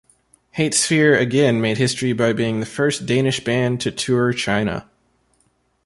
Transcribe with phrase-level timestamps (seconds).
[0.57, 4.89] HateSphere again made history by being the first Danish band to tour China.